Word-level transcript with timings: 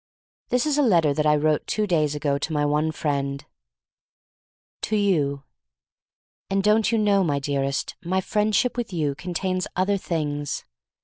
This 0.49 0.65
is 0.65 0.79
a 0.79 0.81
letter 0.81 1.13
that 1.13 1.27
I 1.27 1.35
wrote 1.35 1.67
two 1.67 1.85
days 1.85 2.15
ago 2.15 2.39
to 2.39 2.51
my 2.51 2.65
one 2.65 2.91
friend: 2.91 3.45
"To 4.81 4.95
you:— 4.95 5.43
"And 6.49 6.63
don't 6.63 6.91
you 6.91 6.97
know, 6.97 7.23
my 7.23 7.37
dearest, 7.37 7.95
my 8.03 8.19
friendship 8.19 8.77
with 8.77 8.91
you 8.91 9.13
contains 9.13 9.67
other 9.75 9.97
things? 9.97 10.65